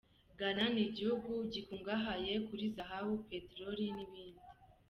[0.39, 4.43] Ghana ni igihugu gikungahaye kuri zahabu, peteroli n’ibindi.